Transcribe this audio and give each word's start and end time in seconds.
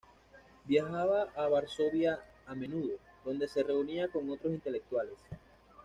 Viajaba 0.65 1.29
a 1.35 1.47
Varsovia 1.47 2.19
a 2.47 2.55
menudo, 2.55 2.95
donde 3.23 3.47
se 3.47 3.61
reunía 3.61 4.07
con 4.07 4.27
otros 4.31 4.51
intelectuales. 4.51 5.19